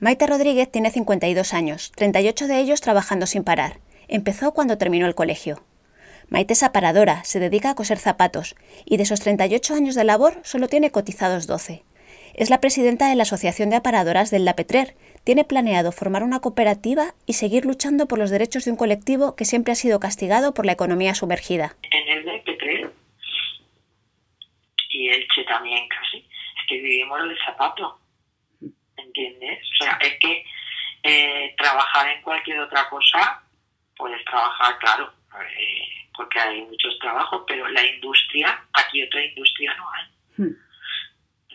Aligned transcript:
Maite 0.00 0.26
Rodríguez 0.26 0.72
tiene 0.72 0.90
52 0.90 1.52
años, 1.52 1.92
38 1.94 2.46
de 2.46 2.58
ellos 2.58 2.80
trabajando 2.80 3.26
sin 3.26 3.44
parar. 3.44 3.80
Empezó 4.08 4.54
cuando 4.54 4.78
terminó 4.78 5.06
el 5.06 5.14
colegio. 5.14 5.62
Maite 6.30 6.54
es 6.54 6.62
aparadora, 6.62 7.22
se 7.24 7.38
dedica 7.38 7.68
a 7.68 7.74
coser 7.74 7.98
zapatos 7.98 8.56
y 8.86 8.96
de 8.96 9.02
esos 9.02 9.20
38 9.20 9.74
años 9.74 9.94
de 9.94 10.04
labor 10.04 10.40
solo 10.42 10.68
tiene 10.68 10.90
cotizados 10.90 11.46
12. 11.46 11.82
Es 12.32 12.48
la 12.48 12.62
presidenta 12.62 13.10
de 13.10 13.14
la 13.14 13.24
Asociación 13.24 13.68
de 13.68 13.76
Aparadoras 13.76 14.30
del 14.30 14.46
La 14.46 14.56
Petrer. 14.56 14.94
Tiene 15.22 15.44
planeado 15.44 15.92
formar 15.92 16.22
una 16.22 16.40
cooperativa 16.40 17.12
y 17.26 17.34
seguir 17.34 17.66
luchando 17.66 18.08
por 18.08 18.18
los 18.18 18.30
derechos 18.30 18.64
de 18.64 18.70
un 18.70 18.78
colectivo 18.78 19.36
que 19.36 19.44
siempre 19.44 19.72
ha 19.72 19.76
sido 19.76 20.00
castigado 20.00 20.54
por 20.54 20.64
la 20.64 20.72
economía 20.72 21.14
sumergida. 21.14 21.76
En 21.92 22.08
el 22.08 22.24
La 22.24 22.40
y 24.92 25.08
Elche 25.08 25.44
también 25.44 25.86
casi, 25.88 26.18
es 26.18 26.66
que 26.68 26.76
vivimos 26.76 27.20
el 27.20 27.36
zapato 27.44 28.00
¿entiendes? 29.20 29.66
O 29.72 29.84
sea, 29.84 29.98
es 30.00 30.18
que 30.18 30.44
eh, 31.02 31.54
trabajar 31.56 32.08
en 32.08 32.22
cualquier 32.22 32.60
otra 32.60 32.88
cosa, 32.88 33.42
puedes 33.96 34.24
trabajar, 34.24 34.78
claro, 34.78 35.12
eh, 35.56 36.08
porque 36.14 36.38
hay 36.38 36.62
muchos 36.62 36.98
trabajos, 36.98 37.44
pero 37.46 37.68
la 37.68 37.84
industria, 37.84 38.62
aquí 38.72 39.02
otra 39.02 39.24
industria 39.24 39.74
no 39.74 39.90
hay. 39.92 40.04
Hmm. 40.36 40.56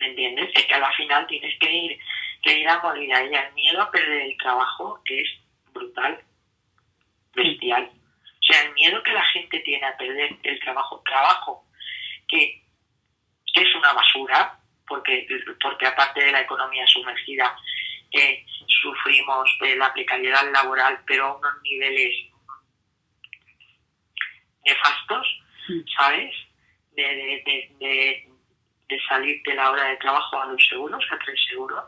¿Me 0.00 0.06
entiendes? 0.08 0.50
Es 0.54 0.66
que 0.66 0.74
a 0.74 0.78
la 0.78 0.92
final 0.92 1.26
tienes 1.26 1.58
que 1.58 1.72
ir, 1.72 1.98
que 2.42 2.58
ir 2.58 2.68
a 2.68 2.80
morir 2.80 3.12
ahí. 3.14 3.32
El 3.32 3.54
miedo 3.54 3.82
a 3.82 3.90
perder 3.90 4.22
el 4.22 4.36
trabajo 4.36 5.00
es 5.04 5.28
brutal, 5.72 6.20
bestial. 7.34 7.90
O 7.92 8.52
sea, 8.52 8.62
el 8.62 8.74
miedo 8.74 9.02
que 9.02 9.12
la 9.12 9.24
gente 9.24 9.60
tiene 9.60 9.86
a 9.86 9.96
perder 9.96 10.36
el 10.42 10.60
trabajo, 10.60 11.02
trabajo 11.04 11.64
que 12.28 12.62
es 13.54 13.74
una 13.74 13.92
basura, 13.92 14.58
porque, 15.06 15.54
porque 15.60 15.86
aparte 15.86 16.24
de 16.24 16.32
la 16.32 16.40
economía 16.40 16.86
sumergida, 16.86 17.56
eh, 18.12 18.44
sufrimos 18.66 19.48
la 19.76 19.92
precariedad 19.92 20.50
laboral, 20.52 21.00
pero 21.06 21.26
a 21.26 21.36
unos 21.36 21.62
niveles 21.62 22.12
nefastos. 24.64 25.46
¿sabes? 25.96 26.34
De, 26.92 27.02
de, 27.02 27.42
de, 27.78 28.28
de, 28.88 29.00
salir 29.08 29.42
de 29.44 29.54
la 29.54 29.70
hora 29.70 29.84
de 29.84 29.96
trabajo 29.96 30.40
a 30.40 30.46
dos 30.46 30.68
euros, 30.72 31.04
a 31.10 31.18
tres 31.18 31.40
euros, 31.52 31.84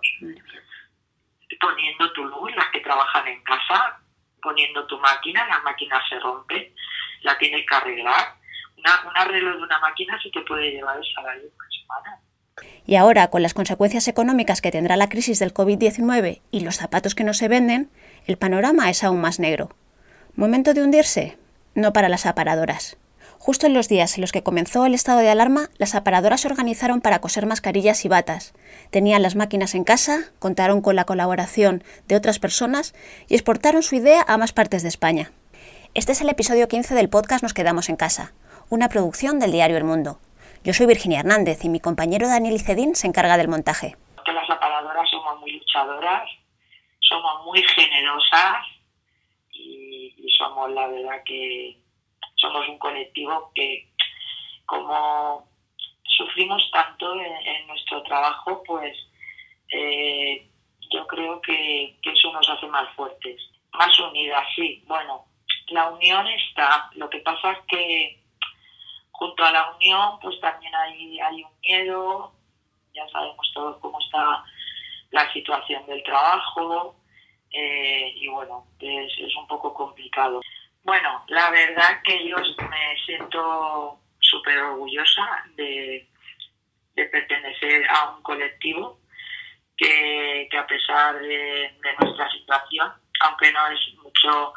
poniendo 1.60 2.12
tu 2.12 2.24
luz, 2.24 2.54
las 2.54 2.68
que 2.70 2.80
trabajan 2.80 3.26
en 3.26 3.42
casa, 3.42 3.98
poniendo 4.42 4.86
tu 4.86 4.98
máquina, 4.98 5.46
la 5.46 5.60
máquina 5.60 6.02
se 6.08 6.18
rompe, 6.18 6.74
la 7.22 7.38
tienes 7.38 7.64
que 7.66 7.74
arreglar. 7.74 8.34
Una, 8.76 9.02
un 9.08 9.16
arreglo 9.16 9.56
de 9.56 9.62
una 9.62 9.78
máquina 9.78 10.20
se 10.22 10.30
te 10.30 10.42
puede 10.42 10.70
llevar 10.70 10.98
el 10.98 11.14
salario 11.14 11.42
de 11.42 11.48
una 11.48 11.70
semana. 11.70 12.20
Y 12.86 12.96
ahora, 12.96 13.28
con 13.28 13.42
las 13.42 13.54
consecuencias 13.54 14.08
económicas 14.08 14.60
que 14.60 14.70
tendrá 14.70 14.96
la 14.96 15.08
crisis 15.08 15.38
del 15.38 15.52
COVID-19 15.52 16.40
y 16.50 16.60
los 16.60 16.76
zapatos 16.76 17.14
que 17.14 17.24
no 17.24 17.34
se 17.34 17.48
venden, 17.48 17.90
el 18.26 18.38
panorama 18.38 18.90
es 18.90 19.04
aún 19.04 19.20
más 19.20 19.38
negro. 19.38 19.70
¿Momento 20.34 20.74
de 20.74 20.82
hundirse? 20.82 21.36
No 21.74 21.92
para 21.92 22.08
las 22.08 22.26
aparadoras. 22.26 22.96
Justo 23.38 23.66
en 23.66 23.74
los 23.74 23.88
días 23.88 24.16
en 24.16 24.20
los 24.20 24.32
que 24.32 24.42
comenzó 24.42 24.84
el 24.84 24.94
estado 24.94 25.20
de 25.20 25.30
alarma, 25.30 25.70
las 25.78 25.94
aparadoras 25.94 26.40
se 26.40 26.48
organizaron 26.48 27.00
para 27.00 27.20
coser 27.20 27.46
mascarillas 27.46 28.04
y 28.04 28.08
batas. 28.08 28.52
Tenían 28.90 29.22
las 29.22 29.36
máquinas 29.36 29.74
en 29.74 29.84
casa, 29.84 30.24
contaron 30.38 30.80
con 30.80 30.96
la 30.96 31.04
colaboración 31.04 31.84
de 32.08 32.16
otras 32.16 32.38
personas 32.38 32.94
y 33.28 33.34
exportaron 33.34 33.82
su 33.82 33.94
idea 33.94 34.24
a 34.26 34.36
más 34.38 34.52
partes 34.52 34.82
de 34.82 34.88
España. 34.88 35.30
Este 35.94 36.12
es 36.12 36.20
el 36.20 36.28
episodio 36.28 36.68
15 36.68 36.94
del 36.94 37.08
podcast 37.08 37.42
Nos 37.42 37.54
quedamos 37.54 37.88
en 37.88 37.96
casa, 37.96 38.32
una 38.68 38.88
producción 38.88 39.38
del 39.38 39.52
diario 39.52 39.76
El 39.76 39.84
Mundo. 39.84 40.20
Yo 40.64 40.72
soy 40.72 40.86
Virginia 40.86 41.20
Hernández 41.20 41.64
y 41.64 41.68
mi 41.68 41.78
compañero 41.78 42.26
Daniel 42.28 42.56
Icedín 42.56 42.96
se 42.96 43.06
encarga 43.06 43.36
del 43.36 43.48
montaje. 43.48 43.96
las 44.26 44.50
aparadoras 44.50 45.08
somos 45.08 45.38
muy 45.40 45.52
luchadoras, 45.52 46.28
somos 47.00 47.44
muy 47.44 47.62
generosas 47.62 48.66
y, 49.52 50.14
somos 50.36 50.70
la 50.70 50.86
verdad 50.88 51.22
que 51.24 51.78
somos 52.36 52.68
un 52.68 52.78
colectivo 52.78 53.50
que 53.54 53.88
como 54.66 55.48
sufrimos 56.04 56.62
tanto 56.72 57.14
en, 57.14 57.66
nuestro 57.66 58.02
trabajo, 58.02 58.62
pues 58.66 58.96
eh, 59.72 60.48
yo 60.90 61.06
creo 61.06 61.40
que, 61.40 61.96
que, 62.02 62.12
eso 62.12 62.32
nos 62.32 62.48
hace 62.48 62.66
más 62.66 62.88
fuertes, 62.94 63.40
más 63.72 63.98
unidas, 64.00 64.44
sí. 64.54 64.82
Bueno, 64.86 65.24
la 65.68 65.88
unión 65.90 66.26
está. 66.28 66.90
Lo 66.94 67.08
que 67.08 67.18
pasa 67.18 67.52
es 67.52 67.58
que 67.68 68.27
junto 69.18 69.44
a 69.44 69.50
la 69.50 69.72
unión, 69.72 70.18
pues 70.22 70.40
también 70.40 70.72
hay, 70.76 71.18
hay 71.18 71.42
un 71.42 71.50
miedo, 71.60 72.32
ya 72.94 73.08
sabemos 73.08 73.50
todos 73.52 73.76
cómo 73.78 73.98
está 73.98 74.44
la 75.10 75.32
situación 75.32 75.84
del 75.86 76.04
trabajo, 76.04 76.94
eh, 77.52 78.12
y 78.14 78.28
bueno, 78.28 78.64
es, 78.78 79.12
es 79.18 79.34
un 79.34 79.48
poco 79.48 79.74
complicado. 79.74 80.40
Bueno, 80.84 81.24
la 81.26 81.50
verdad 81.50 82.00
que 82.04 82.28
yo 82.28 82.36
me 82.70 82.96
siento 83.04 83.98
súper 84.20 84.58
orgullosa 84.58 85.44
de, 85.56 86.06
pertenecer 86.94 87.88
a 87.90 88.10
un 88.10 88.22
colectivo 88.22 88.98
que, 89.76 90.48
a 90.56 90.66
pesar 90.66 91.18
de, 91.18 91.72
nuestra 92.00 92.30
situación, 92.30 92.92
aunque 93.20 93.52
no 93.52 93.66
es 93.68 93.80
mucho 94.02 94.52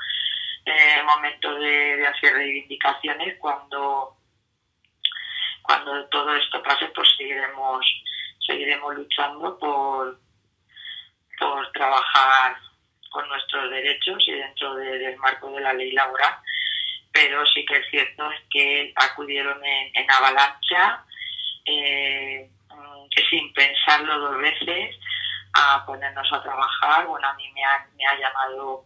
eh, 0.66 1.02
momento 1.04 1.56
de, 1.56 1.98
de, 1.98 2.08
hacer 2.08 2.34
reivindicaciones, 2.34 3.38
cuando 3.40 4.21
cuando 5.62 6.06
todo 6.06 6.36
esto 6.36 6.62
pase, 6.64 6.88
pues 6.88 7.08
seguiremos, 7.18 7.86
seguiremos 8.46 8.96
luchando 8.96 9.58
por, 9.58 10.20
por 11.40 11.72
trabajar 11.72 12.58
con 13.12 13.28
nuestros 13.28 13.70
derechos 13.70 14.24
y 14.28 14.32
dentro 14.32 14.76
del 14.76 15.18
marco 15.18 15.52
de 15.52 15.62
la 15.62 15.74
ley 15.74 15.92
laboral. 15.92 16.36
Pero 17.12 17.46
sí 17.48 17.66
que 17.66 17.78
es 17.78 17.90
cierto 17.90 18.32
es 18.32 18.42
que 18.50 18.94
acudieron 18.96 19.62
en, 19.64 20.10
avalancha, 20.10 21.04
eh, 21.66 22.50
sin 23.30 23.54
pensarlo 23.54 24.18
dos 24.18 24.38
veces, 24.38 24.96
a 25.54 25.86
ponernos 25.86 26.32
a 26.32 26.42
trabajar. 26.42 27.06
Bueno, 27.08 27.28
a 27.28 27.34
mí 27.34 27.52
me 27.52 27.64
ha, 27.64 27.86
me 27.98 28.06
ha 28.06 28.18
llamado 28.18 28.86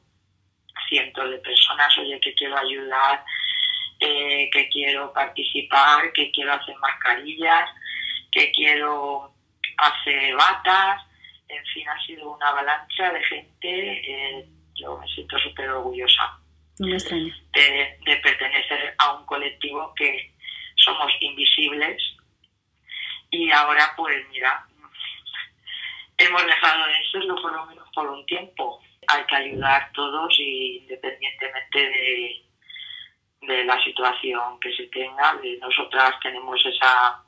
cientos 0.89 1.29
de 1.29 1.37
personas, 1.37 1.95
oye, 1.99 2.19
que 2.19 2.33
quiero 2.33 2.57
ayudar, 2.57 3.23
que 4.55 4.69
quiero 4.69 5.11
participar, 5.11 6.13
que 6.13 6.31
quiero 6.31 6.53
hacer 6.53 6.75
mascarillas, 6.77 7.69
que 8.31 8.53
quiero 8.53 9.33
hacer 9.77 10.33
batas, 10.33 11.01
en 11.49 11.65
fin, 11.65 11.89
ha 11.89 12.05
sido 12.05 12.31
una 12.31 12.47
avalancha 12.47 13.11
de 13.11 13.23
gente, 13.23 14.39
eh, 14.39 14.45
yo 14.75 14.97
me 14.97 15.07
siento 15.09 15.37
súper 15.39 15.69
orgullosa 15.69 16.39
de, 16.77 17.97
de 18.05 18.15
pertenecer 18.17 18.95
a 18.97 19.13
un 19.15 19.25
colectivo 19.25 19.93
que 19.95 20.33
somos 20.75 21.11
invisibles. 21.19 22.01
Y 23.31 23.51
ahora 23.51 23.93
pues 23.97 24.25
mira, 24.29 24.65
hemos 26.17 26.45
dejado 26.45 26.87
de 26.87 27.11
serlo 27.11 27.35
por 27.41 27.53
lo 27.53 27.65
menos 27.65 27.89
por 27.93 28.07
un 28.07 28.25
tiempo. 28.25 28.81
Hay 29.07 29.23
que 29.25 29.35
ayudar 29.35 29.91
todos 29.93 30.33
y 30.39 30.77
independientemente 30.77 31.79
de, 31.79 32.44
de 33.47 33.63
la 33.63 33.81
situación 33.83 34.59
que 34.59 34.73
se 34.73 34.83
tenga. 34.87 35.35
De 35.41 35.57
nosotras 35.57 36.15
tenemos 36.21 36.63
esa, 36.65 37.23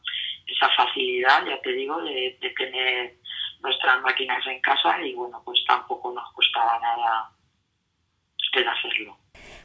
esa 0.48 0.70
facilidad, 0.76 1.46
ya 1.46 1.62
te 1.62 1.74
digo, 1.74 2.02
de, 2.02 2.38
tener 2.58 3.16
nuestras 3.62 4.02
máquinas 4.02 4.46
en 4.48 4.62
casa 4.62 5.02
y 5.02 5.14
bueno, 5.14 5.42
pues 5.44 5.64
tampoco 5.68 6.12
nos 6.14 6.32
costaba 6.34 6.80
nada 6.80 7.32
el 8.54 8.68
hacerlo. 8.68 9.18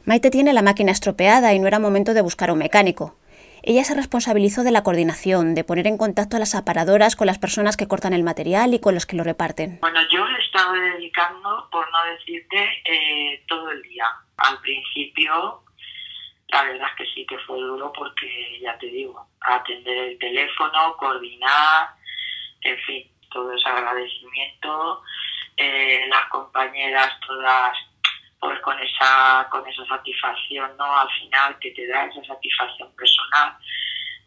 Maite 0.05 0.29
tiene 0.29 0.53
la 0.53 0.61
máquina 0.61 0.91
estropeada 0.91 1.53
y 1.53 1.59
no 1.59 1.67
era 1.67 1.79
momento 1.79 2.13
de 2.13 2.21
buscar 2.21 2.51
un 2.51 2.59
mecánico. 2.59 3.17
Ella 3.63 3.83
se 3.85 3.95
responsabilizó 3.95 4.63
de 4.63 4.71
la 4.71 4.83
coordinación, 4.83 5.55
de 5.55 5.63
poner 5.63 5.87
en 5.87 5.97
contacto 5.97 6.35
a 6.35 6.39
las 6.39 6.53
aparadoras 6.53 7.15
con 7.15 7.27
las 7.27 7.39
personas 7.39 7.77
que 7.77 7.87
cortan 7.87 8.11
el 8.11 8.23
material 8.23 8.73
y 8.73 8.79
con 8.79 8.93
los 8.93 9.05
que 9.05 9.15
lo 9.15 9.23
reparten. 9.23 9.79
Bueno, 9.79 10.01
yo 10.11 10.27
le 10.27 10.39
estaba 10.39 10.73
dedicando, 10.73 11.69
por 11.71 11.89
no 11.89 12.03
decirte, 12.13 12.57
eh, 12.85 13.43
todo 13.47 13.71
el 13.71 13.81
día. 13.83 14.05
Al 14.37 14.59
principio 14.59 15.63
la 16.53 16.63
verdad 16.65 16.87
es 16.91 16.95
que 16.95 17.13
sí 17.13 17.25
que 17.25 17.37
fue 17.39 17.59
duro 17.59 17.91
porque, 17.91 18.59
ya 18.61 18.77
te 18.77 18.85
digo, 18.85 19.27
atender 19.41 19.97
el 19.97 20.19
teléfono, 20.19 20.95
coordinar, 20.97 21.89
en 22.61 22.77
fin, 22.81 23.11
todo 23.31 23.51
ese 23.51 23.67
agradecimiento, 23.67 25.01
eh, 25.57 26.05
las 26.09 26.27
compañeras 26.27 27.19
todas 27.25 27.75
pues 28.39 28.59
con 28.59 28.77
esa 28.77 29.47
con 29.49 29.65
esa 29.67 29.85
satisfacción 29.85 30.75
no 30.75 30.99
al 30.99 31.09
final 31.11 31.57
que 31.59 31.71
te 31.71 31.87
da 31.87 32.05
esa 32.05 32.21
satisfacción 32.25 32.93
personal 32.95 33.55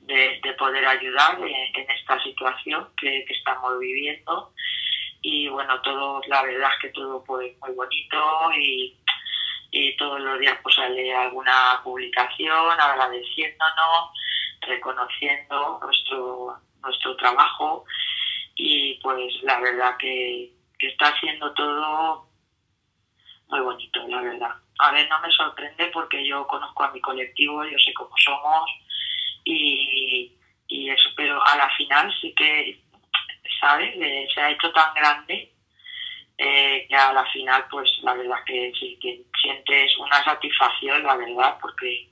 de, 0.01 0.55
poder 0.57 0.87
ayudar 0.87 1.39
en, 1.41 1.91
esta 1.91 2.23
situación 2.23 2.89
que, 2.97 3.25
que, 3.27 3.35
estamos 3.35 3.79
viviendo. 3.79 4.53
Y 5.21 5.49
bueno 5.49 5.81
todo 5.83 6.23
la 6.29 6.43
verdad 6.43 6.71
es 6.75 6.81
que 6.81 6.89
todo 6.91 7.23
fue 7.25 7.57
muy 7.61 7.73
bonito 7.75 8.53
y 8.57 8.97
y 9.71 9.97
todos 9.97 10.21
los 10.21 10.39
días 10.39 10.59
pues 10.63 10.75
sale 10.75 11.15
alguna 11.15 11.81
publicación 11.83 12.81
agradeciéndonos, 12.81 14.11
reconociendo 14.61 15.79
nuestro, 15.83 16.59
nuestro 16.83 17.17
trabajo 17.17 17.85
y 18.55 18.95
pues 19.03 19.35
la 19.43 19.61
verdad 19.61 19.97
que, 19.99 20.53
que 20.79 20.89
está 20.89 21.09
haciendo 21.09 21.53
todo 21.55 22.27
muy 23.49 23.61
bonito, 23.61 24.07
la 24.09 24.23
verdad. 24.23 24.55
A 24.79 24.93
ver, 24.93 25.09
no 25.09 25.21
me 25.21 25.31
sorprende 25.31 25.87
porque 25.93 26.27
yo 26.27 26.47
conozco 26.47 26.83
a 26.83 26.91
mi 26.91 27.01
colectivo, 27.01 27.65
yo 27.65 27.79
sé 27.79 27.93
cómo 27.95 28.11
somos 28.17 28.71
y, 29.45 30.37
y 30.69 30.91
eso, 30.91 31.11
pero 31.17 31.43
a 31.47 31.57
la 31.57 31.71
final 31.77 32.13
sí 32.21 32.35
que, 32.35 32.81
¿sabes? 33.61 33.95
Eh, 33.97 34.27
se 34.35 34.41
ha 34.41 34.51
hecho 34.51 34.71
tan 34.73 34.93
grande 34.95 35.56
eh, 36.39 36.87
que 36.89 36.95
a 36.95 37.13
la 37.13 37.25
final, 37.27 37.65
pues 37.71 37.91
la 38.03 38.15
verdad 38.15 38.45
que 38.45 38.73
sientes 39.41 39.99
una 39.99 40.23
satisfacción, 40.25 41.03
la 41.03 41.17
verdad, 41.17 41.57
porque 41.61 42.09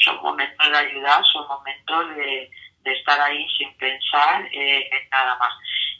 son 0.00 0.22
momentos 0.22 0.70
de 0.70 0.76
ayudar, 0.76 1.24
son 1.26 1.46
momentos 1.48 2.16
de, 2.16 2.50
de 2.82 2.92
estar 2.92 3.20
ahí 3.20 3.46
sin 3.56 3.76
pensar 3.76 4.48
eh, 4.52 4.88
en 4.92 5.10
nada 5.10 5.36
más. 5.38 5.52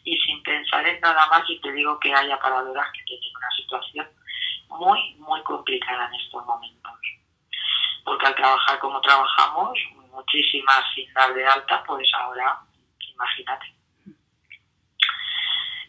Y 0.04 0.16
sin 0.18 0.42
pensar 0.42 0.86
en 0.86 1.00
nada 1.00 1.26
más, 1.26 1.42
y 1.48 1.60
te 1.60 1.72
digo 1.72 1.98
que 2.00 2.14
hay 2.14 2.30
aparadoras 2.30 2.90
que 2.92 3.02
tienen 3.04 3.36
una 3.36 3.50
situación 3.56 4.08
muy, 4.68 5.14
muy 5.18 5.42
complicada 5.42 6.06
en 6.06 6.14
estos 6.14 6.44
momentos. 6.46 6.92
Porque 8.04 8.26
al 8.26 8.34
trabajar 8.34 8.78
como 8.78 9.00
trabajamos, 9.00 9.78
muchísimas 10.12 10.84
sin 10.94 11.12
dar 11.12 11.34
de 11.34 11.46
alta, 11.46 11.82
pues 11.86 12.08
ahora, 12.14 12.58
imagínate. 13.00 13.74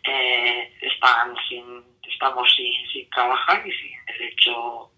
Eh, 0.04 0.78
estamos 2.04 2.50
sin, 2.56 3.10
trabajar 3.12 3.66
y 3.66 3.72
sin 3.72 4.06
derecho 4.06 4.92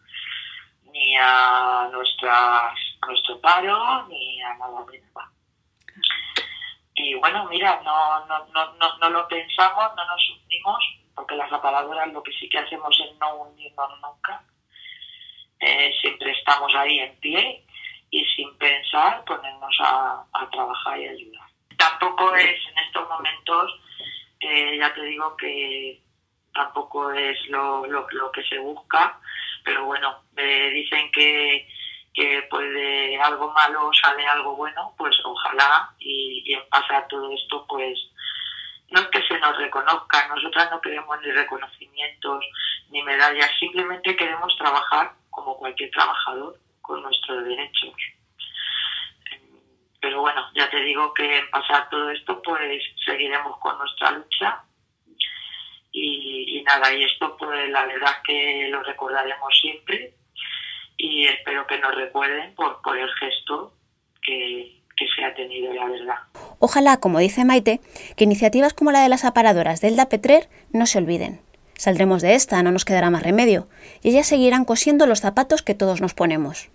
ni 0.91 1.15
a 1.17 1.89
nuestras, 1.91 2.73
nuestro 3.07 3.39
paro 3.39 4.07
ni 4.07 4.41
a 4.41 4.53
nada 4.55 4.85
nada. 4.85 5.31
Y 6.95 7.15
bueno, 7.15 7.45
mira, 7.45 7.81
no, 7.83 8.25
no, 8.25 8.45
no, 8.47 8.73
no, 8.73 8.97
no 8.97 9.09
lo 9.09 9.27
pensamos, 9.27 9.91
no 9.95 10.05
nos 10.05 10.29
unimos, 10.43 10.83
porque 11.15 11.35
las 11.35 11.51
aparadoras 11.51 12.11
lo 12.11 12.21
que 12.21 12.33
sí 12.33 12.49
que 12.49 12.59
hacemos 12.59 12.99
es 12.99 13.17
no 13.17 13.35
unirnos 13.35 14.01
nunca. 14.01 14.43
Eh, 15.59 15.93
siempre 16.01 16.31
estamos 16.31 16.73
ahí 16.75 16.99
en 16.99 17.15
pie 17.19 17.65
y 18.09 18.25
sin 18.35 18.57
pensar 18.57 19.23
ponernos 19.25 19.77
a 19.79 20.49
trabajar 20.51 20.99
y 20.99 21.07
ayudar. 21.07 21.51
Tampoco 21.77 22.35
es 22.35 22.59
en 22.69 22.77
estos 22.77 23.09
momentos, 23.09 23.71
eh, 24.41 24.77
ya 24.77 24.93
te 24.93 25.03
digo 25.03 25.35
que 25.37 26.01
tampoco 26.53 27.11
es 27.11 27.37
lo, 27.47 27.85
lo, 27.85 28.31
que 28.31 28.43
se 28.43 28.57
busca, 28.57 29.19
pero 29.63 29.85
bueno, 29.85 30.23
eh, 30.35 30.69
dicen 30.73 31.11
que, 31.11 31.67
que 32.13 32.45
pues 32.49 32.73
de 32.73 33.19
algo 33.21 33.51
malo 33.51 33.91
sale 33.93 34.27
algo 34.27 34.55
bueno, 34.55 34.93
pues 34.97 35.15
ojalá 35.23 35.93
y, 35.99 36.43
y 36.45 36.53
en 36.53 36.67
pasar 36.69 37.07
todo 37.07 37.31
esto 37.31 37.65
pues 37.69 37.97
no 38.91 38.99
es 38.99 39.07
que 39.07 39.21
se 39.23 39.39
nos 39.39 39.57
reconozca, 39.57 40.27
nosotras 40.27 40.69
no 40.69 40.81
queremos 40.81 41.17
ni 41.21 41.31
reconocimientos 41.31 42.43
ni 42.89 43.01
medallas, 43.03 43.49
simplemente 43.59 44.15
queremos 44.17 44.55
trabajar 44.57 45.13
como 45.29 45.57
cualquier 45.57 45.89
trabajador 45.91 46.57
con 46.81 47.01
nuestros 47.01 47.45
derechos. 47.45 47.93
Pero 50.01 50.21
bueno, 50.21 50.41
ya 50.55 50.69
te 50.69 50.81
digo 50.81 51.13
que 51.13 51.37
en 51.37 51.49
pasar 51.51 51.89
todo 51.89 52.09
esto 52.09 52.41
pues 52.41 52.83
seguiremos 53.05 53.57
con 53.59 53.77
nuestra 53.77 54.11
lucha 54.11 54.63
y, 55.91 56.63
nada, 56.65 56.93
y 56.93 57.03
esto 57.03 57.37
pues 57.37 57.69
la 57.69 57.85
verdad 57.85 58.09
es 58.09 58.23
que 58.25 58.67
lo 58.69 58.81
recordaremos 58.81 59.53
siempre 59.61 60.15
y 60.97 61.27
espero 61.27 61.67
que 61.67 61.77
nos 61.79 61.93
recuerden 61.95 62.55
por, 62.55 62.81
por 62.81 62.97
el 62.97 63.09
gesto 63.13 63.73
que, 64.21 64.81
que 64.95 65.07
se 65.15 65.23
ha 65.23 65.33
tenido, 65.33 65.73
la 65.73 65.85
verdad. 65.85 66.15
Ojalá, 66.59 66.97
como 66.97 67.19
dice 67.19 67.45
Maite, 67.45 67.81
que 68.15 68.23
iniciativas 68.23 68.73
como 68.73 68.91
la 68.91 69.01
de 69.01 69.09
las 69.09 69.25
aparadoras 69.25 69.81
del 69.81 69.97
Petrer 70.07 70.49
no 70.71 70.85
se 70.85 70.99
olviden. 70.99 71.41
Saldremos 71.75 72.21
de 72.21 72.35
esta, 72.35 72.61
no 72.61 72.71
nos 72.71 72.85
quedará 72.85 73.09
más 73.09 73.23
remedio, 73.23 73.67
y 74.03 74.09
ellas 74.09 74.27
seguirán 74.27 74.65
cosiendo 74.65 75.07
los 75.07 75.21
zapatos 75.21 75.63
que 75.63 75.73
todos 75.73 76.01
nos 76.01 76.13
ponemos. 76.13 76.69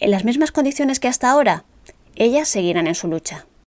En 0.00 0.10
las 0.10 0.24
mismas 0.24 0.50
condiciones 0.50 0.98
que 0.98 1.06
hasta 1.06 1.30
ahora, 1.30 1.64
ellas 2.18 2.48
seguirán 2.48 2.86
en 2.86 2.94
su 2.94 3.08
lucha. 3.08 3.47